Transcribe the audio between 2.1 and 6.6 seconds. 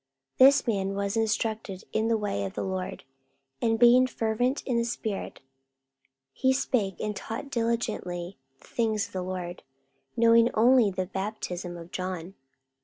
way of the Lord; and being fervent in the spirit, he